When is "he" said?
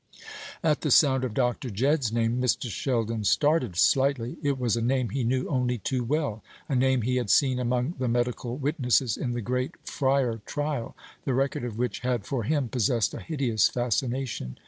5.09-5.23, 7.03-7.17